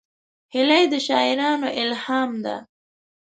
هیلۍ 0.53 0.83
د 0.91 0.93
شاعرانو 1.07 1.67
الهام 1.81 2.31
ده 2.45 2.55